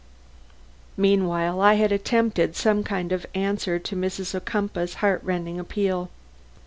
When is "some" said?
2.55-2.83